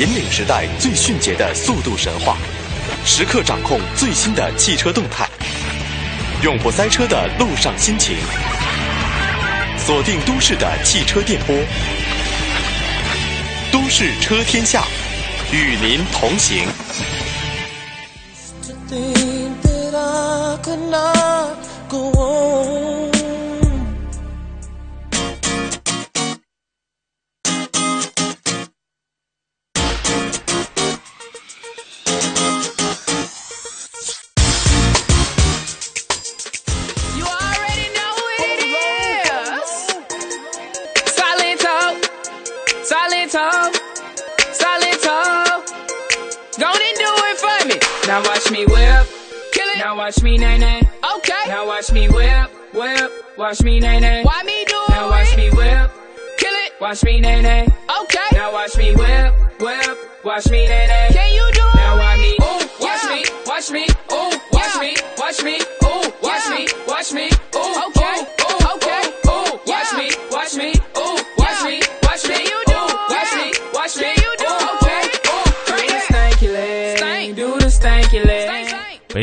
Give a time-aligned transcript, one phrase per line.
[0.00, 2.38] 引领时代最迅捷的速度神话，
[3.04, 5.28] 时刻掌控最新的汽车动态，
[6.42, 8.16] 永不塞车的路上心情。
[9.76, 11.54] 锁定都市的汽车电波，
[13.70, 14.84] 都市车天下，
[15.52, 16.66] 与您同行。
[53.50, 54.22] Watch me nay nay.
[54.22, 54.90] Why me do it?
[54.90, 55.90] Now watch me whip,
[56.38, 56.72] kill it.
[56.80, 57.66] Watch me nay nay.
[58.02, 58.28] Okay.
[58.30, 59.98] Now watch me whip, whip.
[60.22, 61.09] Watch me nay nay.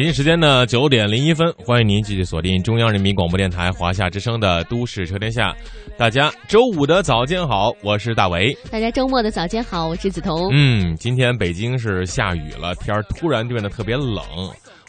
[0.07, 5.51] 京时间呢九点零一分，欢迎您继续锁定中央人民广播电台华夏之声的《都市车天下》。
[5.97, 8.57] 大家周五的早间好，我是大为。
[8.71, 10.49] 大家周末的早间好，我是梓潼。
[10.53, 14.23] 嗯，今天北京是下雨了，天儿突然变得特别冷。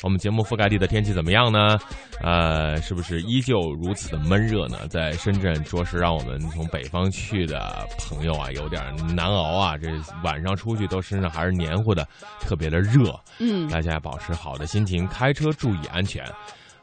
[0.02, 1.76] 我们节目覆盖地的天气怎么样呢？
[2.22, 4.86] 呃，是不是依旧如此的闷热呢？
[4.88, 8.80] 在深圳，着实让我们从北方去的朋友啊，有点
[9.14, 9.76] 难熬啊。
[9.76, 9.88] 这
[10.22, 12.06] 晚上出去都身上还是黏糊的，
[12.40, 13.12] 特别的热。
[13.40, 16.24] 嗯，大家保持好的心情，开车注意安全。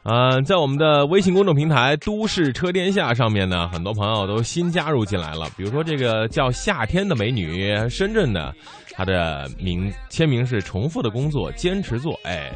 [0.02, 5.48] 呃，在我们的微信公众平台“都市车天下”上面呢，很多朋友都新加入进来了。
[5.56, 8.54] 比如说这个叫夏天的美女，深圳的，
[8.92, 12.16] 她的名签名是“重复的工作，坚持做”。
[12.22, 12.52] 哎，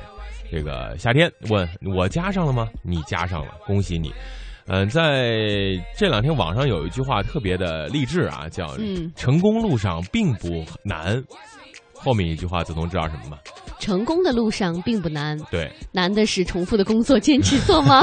[0.50, 2.68] 这个夏天问我加上了吗？
[2.82, 4.12] 你加上了，恭喜你。
[4.66, 5.32] 嗯、在
[5.96, 11.22] 这两天网上有一句话特别的励志啊，叫嗯“成功路上并不难”。
[11.92, 13.38] 后面一句话，子彤知道什么吗？
[13.78, 18.00] 成功的路上并不难，对，难的是重复的工作坚持做吗？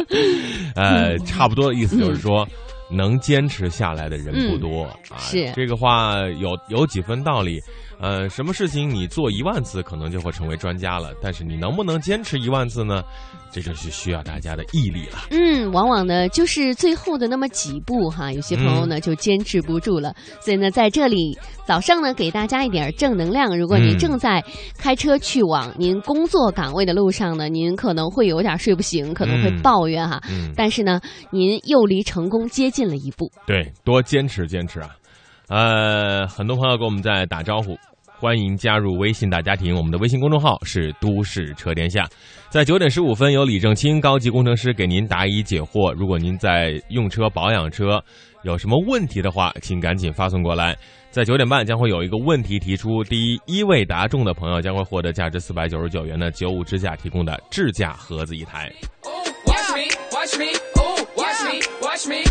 [0.74, 2.46] 呃，差不多的意思就是说，
[2.90, 4.96] 能坚持下来的人不多、啊。
[5.10, 7.60] 嗯是这个话有有几分道理。
[8.00, 11.12] 呃，什么事情你做一万次，可能就会成为专家了。
[11.20, 13.02] 但是你能不能坚持一万次呢？
[13.52, 15.18] 这就是需要大家的毅力了。
[15.30, 20.14] 嗯，往往呢就是最后的那么几步哈，有些朋友呢、就坚持不住了。
[20.40, 23.58] 所以呢，在这里早上呢给大家一点正能量。
[23.58, 24.42] 如果您嗯正在
[24.78, 30.22] 开车去往您工作岗位的路上呢，您可能会有点睡不醒，可能会嗯抱怨哈。
[30.30, 31.00] 嗯，但是呢，
[31.30, 33.30] 您又离成功接近了一步。
[33.46, 34.90] 对，多坚持坚持啊。
[35.48, 37.76] 呃，很多朋友跟我们在打招呼，
[38.20, 39.74] 欢迎加入微信大家庭。
[39.74, 42.06] 我们的微信公众号是“都市车天下”。
[42.50, 45.90] 在九点十五分，由李正清高级工程师给您答疑解惑。
[45.94, 47.98] 如果您在用车、保养车
[48.42, 50.76] 有什么问题的话，请赶紧发送过来。
[51.08, 58.70] 在九点半将会有一个问题提出，第一一位答中的朋友将会获得价值四百九十九元的九五支架提供的智驾盒子一台。
[59.02, 62.29] Oh, watch me, watch me, oh, watch me, watch me,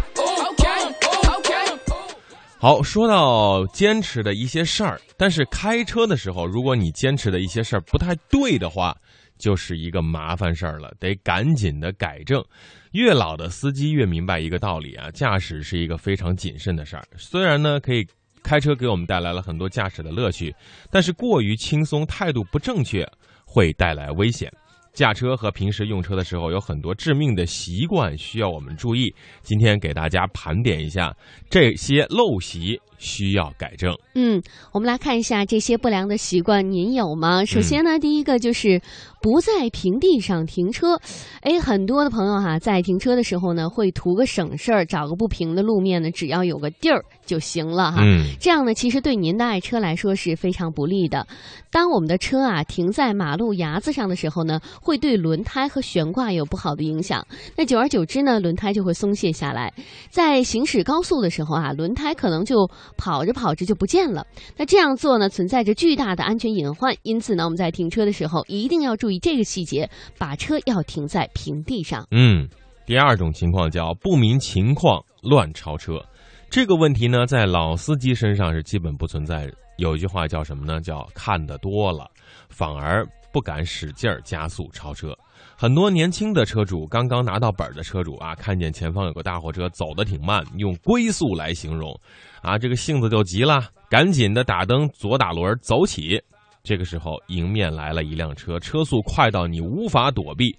[2.61, 8.93] 好，说到坚持的一些事儿，但是开车的时候，如果你坚持的一些事儿不太对的话，
[9.37, 12.43] 就是一个麻烦事儿了，得赶紧的改正。
[12.91, 17.07] 越老的司机越明白一个道理啊，驾驶是一个非常谨慎的事儿。
[17.15, 18.05] 虽然呢，可以
[18.43, 20.53] 开车给我们带来了很多驾驶的乐趣，
[20.91, 23.09] 但是过于轻松、态度不正确
[23.45, 24.51] 会带来危险。
[24.99, 29.15] 驾车和平时用车的时候有很多致命的习惯需要我们注意。
[29.41, 31.15] 今天给大家盘点一下
[31.49, 33.97] 这些陋习，需要改正。
[34.13, 37.43] 嗯，我们来看一下这些不良的习惯，您有吗？
[37.45, 38.79] 首先呢，第一个就是
[39.21, 40.99] 不在平地上停车。
[41.41, 48.01] 哎，很多的朋友哈、在停车的时候呢，会图个省事儿，找个不平的路面呢，只要有个地儿就行了哈。
[48.03, 51.25] 嗯，这样呢，其实对您的爱车来说是非常不利的。
[51.71, 57.25] 当我们的车啊停在马路牙子上的时候呢，会对轮胎和悬挂有不好的影响。
[57.55, 59.71] 那久而久之呢，轮胎就会松懈下来。
[60.09, 64.25] 在行驶高速的时候啊，轮胎可能就跑着跑着就不见了。
[64.57, 66.95] 那这样做呢，存在着巨大的安全隐患。
[67.03, 72.07] 因此呢，我们在停车的时候一定要注意这个细节，把车要停在平地上。
[72.11, 72.47] 嗯，
[72.85, 76.03] 第二种情况叫不明情况乱超车。
[76.49, 79.51] 这个问题呢，在老司机身上是基本不存在。
[79.77, 80.81] 有一句话叫什么呢？
[80.81, 82.09] 叫看得多了，
[82.49, 85.15] 反而不敢使劲儿加速超车。
[85.61, 91.93] 很多年轻的车主，刚刚拿到本儿的车主啊，看见前方有个大货车走得挺慢，用龟速来形容，
[92.41, 96.17] 啊，这个性子就急了，赶紧的打灯，左打轮走起。
[96.63, 100.55] 这个时候，迎面来了一辆车，车速快到你无法躲避。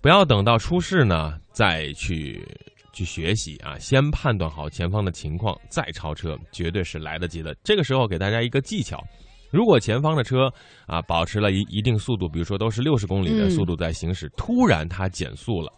[0.00, 2.42] 不要等到出事呢，再去
[2.94, 3.78] 去学习啊！
[3.78, 7.54] 先判断好前方的情况，再超车，绝对是来得及的。
[7.62, 9.04] 这个时候给大家一个技巧：
[9.52, 10.50] 如果前方的车
[10.86, 15.70] 啊保持了一一定速度，比如说都是六十公里的速度在行驶，突然它减速了，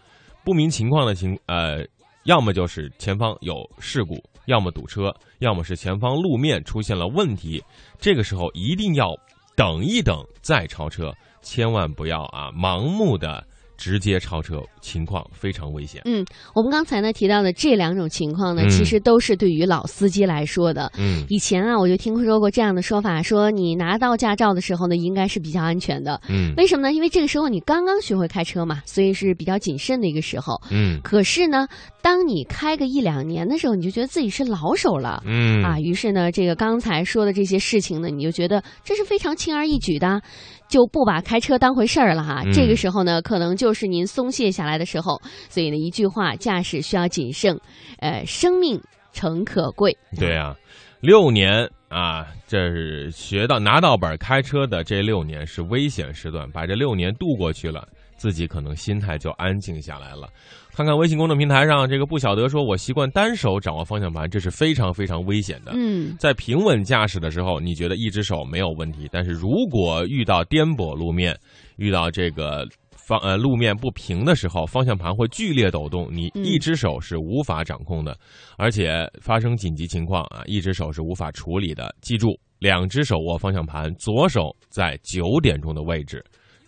[0.45, 1.85] 不明情况的情呃，
[2.23, 7.63] 要么就是前方有事故，要么堵车，要么是前方路面出现了问题。
[7.99, 9.09] 这个时候一定要
[9.57, 11.13] 等一等再超车，
[11.43, 13.45] 千万不要啊盲目的。
[13.77, 16.03] 直接超车，情况非常危险。
[16.05, 16.25] 嗯，
[16.55, 20.91] 我们刚才呢提到的这两种情况呢，其实都是对于老司机来说的。
[20.99, 26.21] 嗯，以前啊，我就听说过这样的说法，说你拿到驾照的时候呢，应该是比较安全的。
[26.29, 26.93] 嗯，为什么呢？
[26.93, 30.61] 因为这个时候你刚刚学会开车嘛，所以是比较谨慎的一个时候。
[30.71, 31.67] 嗯，可是呢，
[32.01, 35.23] 当你开个一两年的时候，你就觉得自己是老手了。
[35.27, 40.21] 嗯，啊，于是呢，这个刚才说的这些事情呢，你就觉得这是非常轻而易举的。
[40.67, 45.21] 就不把开车当回事儿了哈，这个时候呢，可能就是您松懈下来的时候。
[45.49, 47.59] 所以呢，一句话，驾驶需要谨慎，
[48.01, 48.81] 呃，生命
[49.13, 49.97] 诚可贵。
[50.19, 50.55] 对啊，
[51.01, 60.29] 六年啊，这是学到拿到本开车的这六年是危险时段，把这六年度过去了，自己可能心态就安静下来了。
[60.77, 65.71] 看看微信公众平台上，这个不晓得说，我习惯单手掌握方向盘，这是非常非常危险的。
[65.77, 71.39] 嗯，在平稳驾驶的时候，你觉得一只手没有问题，但是如果遇到颠簸路面，
[71.77, 72.67] 遇到这个
[73.07, 78.17] 方呃路面不平的时候，方向盘会剧烈抖动，你一只手是无法掌控的，
[78.57, 81.95] 而且发生紧急情况啊，一只手是无法处理的。
[82.01, 86.25] 记住，两只手握方向盘，左手在九点钟的位置。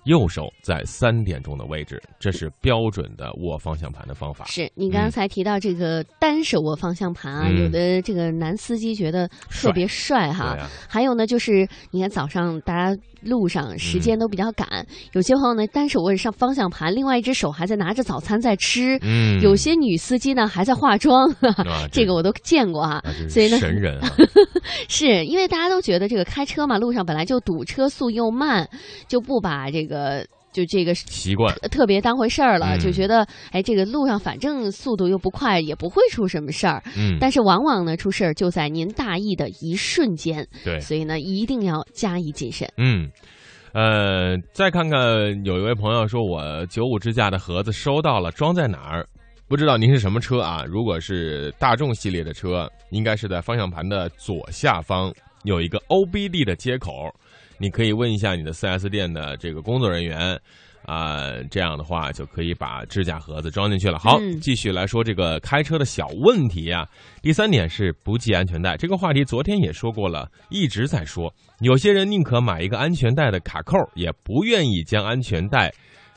[0.06, 4.44] 右手在三点钟的位置，这是标准的握方向盘的方法。
[4.47, 10.56] 是你刚才提到这个单手握方向盘啊，有的这个男司机觉得特别帅哈。
[10.88, 18.97] 还有呢，就是你看早上大家路上时间都比较赶，有些朋友呢单手握着上方向盘，另外一只手还在拿着早餐在吃。
[19.03, 21.29] 嗯，有些女司机呢还在化妆，
[21.91, 23.03] 这个我都见过啊。
[23.29, 24.08] 所以呢，神人啊，
[24.88, 28.69] 是因为大家都觉得这个开车嘛，路上本来就堵，车速又慢，
[29.08, 29.95] 就不把这个。
[29.96, 36.82] 呃，就这个习惯特别当回事儿了，就觉得哎，这个路上反正速度又不快，也不会出什么事儿。
[36.96, 40.46] 嗯，但是往往呢，出事儿就在您大意的一瞬间。
[40.64, 42.69] 对，所以呢，一定要加以谨慎。
[42.76, 43.10] 嗯，
[43.72, 45.00] 呃，再看看
[45.44, 49.06] 有一位朋友说，我九五支架的盒子收到了，装在哪儿？
[49.48, 50.64] 不知道您是什么车啊？
[50.66, 55.12] 如果是大众系列的车，应该是在方向盘的左下方
[55.44, 56.90] 有一个 OBD 的接口。
[57.58, 60.38] 你可以问一下你的 4S 店的这个工作人员，
[60.85, 63.99] 啊，这样的话就可以把支架盒子装进去了。
[63.99, 66.87] 好，继续来说这个开车的小问题啊。
[67.23, 71.32] 第三点是不系安全带，这个话题昨天也说过了，一直在说。
[71.61, 75.69] 有些人宁可买一个安全带的卡扣，也不愿意将安全带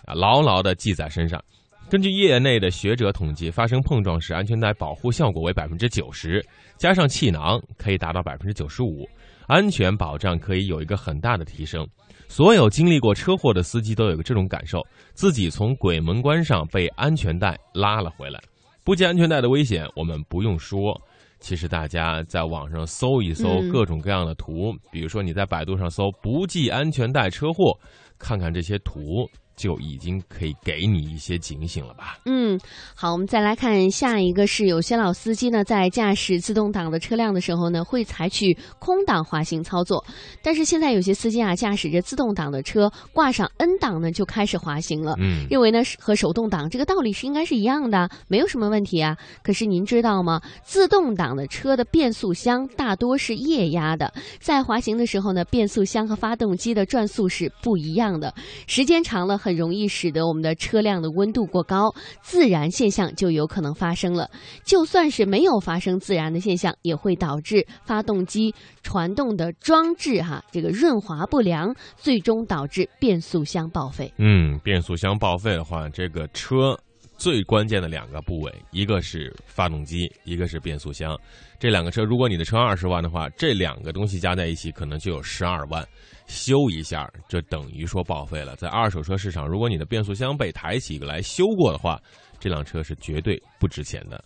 [0.06, 1.42] 啊牢牢的系在身上。
[1.90, 6.46] 根据业内的学者统计，发生碰撞时，安全带保护效果为百分之九十，
[6.78, 9.10] 加上气囊可以达到百分之九十五。
[9.50, 11.84] 安全保障可以有一个很大的提升，
[12.28, 14.86] 所有经历过车祸的司机都有个这种感受：
[15.16, 18.40] 自己从鬼门关上被安全带拉了回来。
[18.86, 20.96] 不系安全带的危险，我们不用说。
[21.40, 27.76] 其实大家在网上搜一搜各种各样的图，比如说你在百度上搜“不系安全带车祸”，
[28.20, 29.28] 看看这些图。
[29.60, 32.18] 就已经可以给你一些警醒了吧？
[32.26, 32.58] 嗯，
[32.96, 40.02] 好，我们再来看下一个是，有些老司机呢，在驾驶自动挡的车辆的时候呢，会采取空挡滑行操作。
[40.42, 45.16] 但是现在有些司机啊，驾驶着自动挡的车，挂上 N 档呢，就开始滑行了。
[45.20, 49.18] 嗯，认为呢是和手动挡这个道理是应该是一样的，没有什么问题啊。
[49.44, 50.42] 可是您知道吗？
[50.64, 58.34] 自动挡的车的变速箱大多是液压的，在滑行的时候呢，变速箱和发动机的转速是不一样的，
[58.66, 59.49] 时间长了很。
[59.50, 61.92] 很容易使得我们的车辆的温度过高，
[62.22, 64.30] 自燃现象就有可能发生了。
[64.64, 68.54] 就算是没有发生自燃的现象，也会导致发动机
[68.84, 74.14] 传动的装置哈这个润滑不良，最终导致变速箱报废。
[74.20, 76.78] 嗯，变速箱报废的话，这个车
[77.20, 81.20] 最关键的两个部位，一个是发动机，一个是变速箱。
[81.60, 85.86] 这两个车，如果你的车二十万的话，这两个东西加在一起可能就有十二万。
[86.28, 88.56] 修一下，这等于说报废了。
[88.56, 92.00] 在二手车市场，如果你的变速箱被抬起来修过的话，
[92.40, 94.24] 这辆车是绝对不值钱的。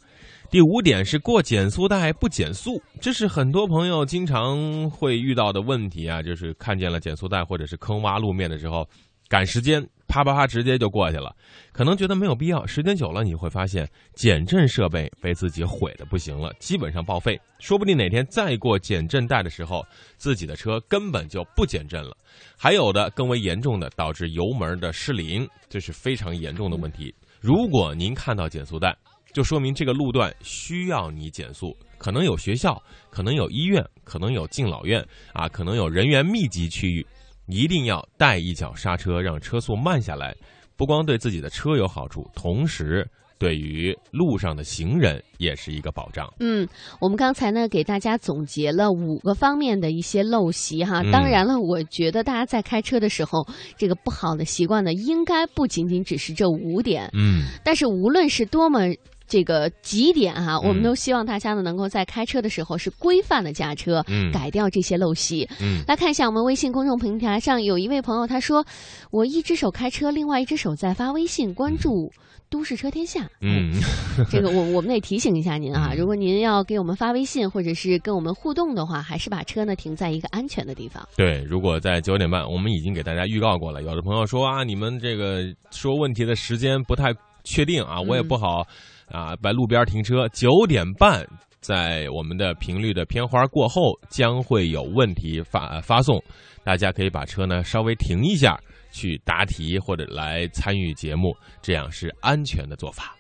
[0.52, 8.88] 第五点是过减速带不减速，这是很多朋友经常会遇到的问题啊，就是看见了减速带或者是坑洼路面的时候，
[9.28, 9.84] 赶时间。
[10.14, 11.36] 啪啪啪直接就过去了，
[11.72, 12.64] 可能觉得没有必要。
[12.68, 17.42] 时间久了，你会发现减震设备被自己毁的不行了，基本上报废。
[17.58, 19.84] 说不定哪天再过减震带的时候，
[20.16, 22.16] 自己的车根本就不减震了。
[22.56, 27.12] 还有的更为严重的，导致油门的失灵，这是非常严重的问题。
[27.42, 28.96] 如果您看到减速带，
[29.34, 32.80] 就说明这个路段需要你减速，可能有学校，
[33.10, 35.04] 可能有医院，可能有敬老院
[35.34, 37.04] 啊，可能有人员密集区域，
[37.48, 40.36] 一定要带一脚刹车，让车速慢下来，
[40.78, 43.06] 不光对自己的车有好处，同时
[43.38, 46.32] 对于路上的行人也是一个保障。
[46.40, 46.66] 嗯，
[47.02, 51.02] 我们刚才呢给大家总结了五个方面的一些陋习哈。
[51.02, 53.46] 嗯当然了，我觉得大家在开车的时候，
[53.76, 57.10] 这个不好的习惯呢，应该不仅仅只是这五点。
[57.14, 58.88] 嗯，但是无论是多么
[59.34, 65.50] 这个几点哈、嗯我们都希望大家呢能够在开车的时候是规范的驾车，嗯改掉这些陋习。
[65.60, 68.64] 嗯来看一下我们微信公众平台上有一位朋友他说
[69.10, 72.12] ：“我一只手开车，另外一只手在发微信，关注
[72.48, 73.74] 都市车天下。”嗯，
[74.30, 81.04] 这个我我们得提醒一下您啊，如果您要给我们发微信或者是跟我们互动的话，还是把车呢停在一个安全的地方。
[81.18, 83.82] 对，如果在九点半，我们已经给大家预告过了。
[83.82, 87.12] 有的朋友说啊，你们这个说问题的时间不太
[87.44, 88.66] 确定啊，我也不好
[89.10, 90.28] 啊，在路边停车。
[90.30, 91.28] 九点半，
[91.60, 96.22] 在我们的频率的片花过后，将会有问题发发送，
[96.64, 98.60] 大家可以把车呢稍微停一下，
[98.92, 103.16] 去答题或者来参与节目，这样是安全的做法。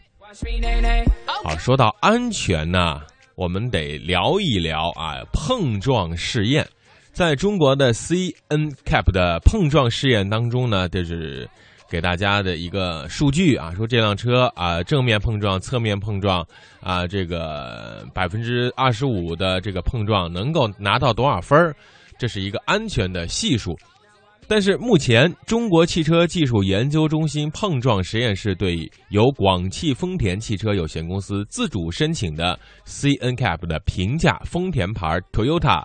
[1.44, 3.02] 好，说到安全呢，
[3.36, 6.68] 我们得聊一聊啊，碰撞试验。
[7.12, 11.48] 在中国的 CNCAP 的碰撞试验当中呢，就是
[11.94, 16.44] 给大家的一个数据啊，说这辆车啊正面碰撞、侧面碰撞
[16.82, 21.76] 啊，这个百分之二十五的这个碰撞能够拿到多少分儿
[22.18, 23.78] 这是一个安全的系数。
[24.48, 35.84] 但是目前，中国汽车技术研究中心碰撞实验室对由广汽丰田汽车有限公司自主申请的 CNCAP 的平价丰田牌 Toyota，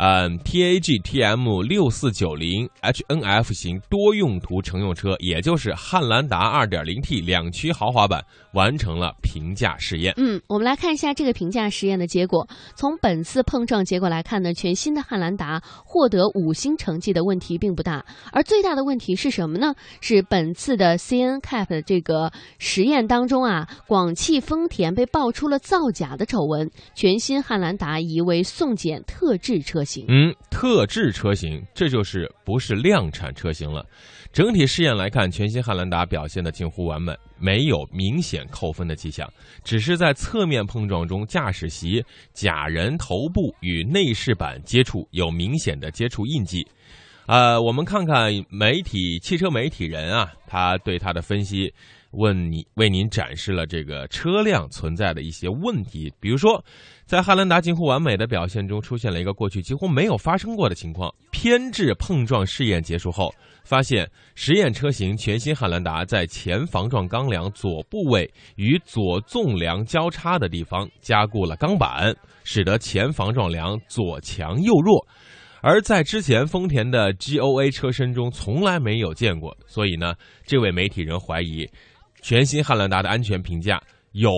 [0.00, 10.14] 嗯，TAG TM 六四九零 HNF 型多用途乘用车，也就是汉兰达 2.0T 两驱豪华版，完成了评价试验。
[10.16, 12.46] 嗯，我们来看一下这个评价实验的结果。
[12.74, 19.74] 从本次碰撞结果来看呢，全新的汉兰达获得五星成绩的问题并不大，而最大的问题是什么呢？
[20.00, 30.04] 是本次的 CNCAP 的这个实验当中啊，广汽丰田被爆出了造假的丑闻，全新汉兰达疑为送检特制车型。
[30.08, 33.84] 嗯，特制车型，这就是不是量产车型了。
[34.32, 39.28] 整体试验来看，全新汉兰达表现的近乎完美，没有明显扣分的迹象，
[39.64, 46.64] 只是在侧面碰撞中，驾驶席假人头部与内饰板接触有明显的接触印记。
[47.26, 51.72] 呃，我们看看媒体汽车媒体人啊，他对他的分析，
[52.12, 56.64] 问你为您展示了这个车辆存在的一些问题，比如说，
[57.04, 61.14] 在汉兰达近乎完美的表现中，出现了一个过去几乎没有发生过的情况。
[61.30, 75.06] 偏置碰撞试验结束后，发现实验车型全新汉兰达在前防撞钢梁左部位与左纵梁交叉的地方加固了钢板，使得前防撞梁左强右弱。
[75.60, 80.14] 而在之前丰田的 GOA 车身中从来没有见过，所以呢，
[80.46, 81.68] 这位媒体人怀疑
[82.22, 83.82] 全新汉兰达的安全评价
[84.12, 84.32] 有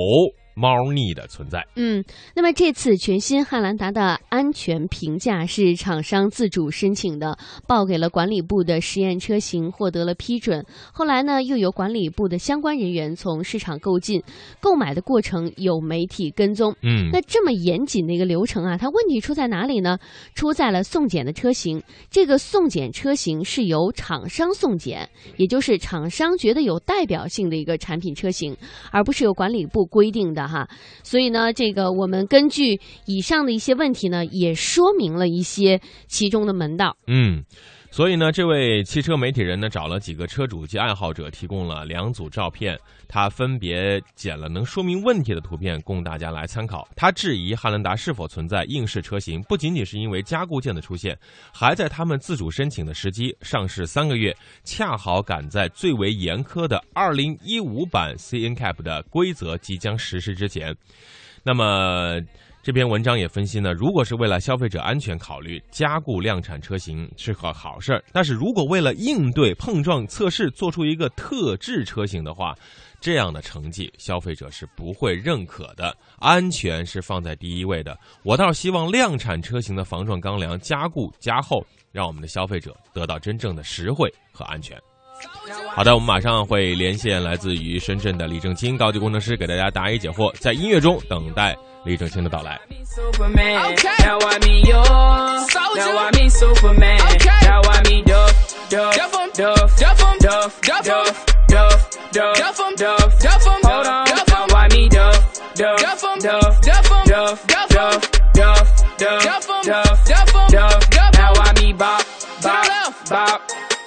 [0.60, 1.66] 猫腻的存在。
[1.76, 2.04] 嗯，
[2.36, 10.62] 那么这次全新汉兰达的安全评价是厂商自主申请的，报给了管理部的实验车型，获得了批准。
[10.92, 14.22] 后来呢，又由管理部的相关人员从市场购进，
[14.60, 16.76] 购买的过程有媒体跟踪。
[16.82, 19.96] 嗯，那这么严谨的一个流程啊，它问题出在哪里呢？
[20.34, 21.82] 出在了送检的车型。
[22.10, 28.54] 这个送检车型是由厂商送检，也就是厂商觉得有代表性的一个产品车型，
[28.90, 30.68] 而不是由管理部规定的哈。
[31.04, 36.96] 所以呢，这个我们根据以上的一些问题呢，也说明了一些其中的门道。
[37.06, 37.44] 嗯，
[37.92, 42.78] 所以呢，这位汽车媒体人呢，找了几个车主及爱好者，提供了两组照片，
[43.08, 46.88] 他分别剪了能说明问题的图片，供大家来参考。
[46.94, 51.18] 他质疑汉兰达是否存在应试车型，不仅仅是因为加固件的出现，
[51.52, 60.74] 还在他们自主申请的时机上市三个月，恰好赶在最为严苛的2015版 CNCAP 的规则即将实施之前。
[61.42, 62.20] 那么。
[62.62, 72.54] 这篇文章也分析呢如果是为了消费者安全考虑加固量产车型是个好事儿但是如果为了应对碰撞测试做出一个特制车型的话
[73.00, 73.40] 这样的？
[73.40, 84.78] 成绩消费者是不会认可的安全是放在第一位的我倒希望量产车型的防撞钢梁加固加厚让我们的消费者得到真正的实惠和安全。
[85.74, 92.60] 好的我们马上会连线来自于深圳的李正清高级工程师给大家答疑解惑在音乐中等待李正清的到来。